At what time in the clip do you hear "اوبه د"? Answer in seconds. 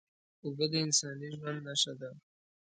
0.43-0.73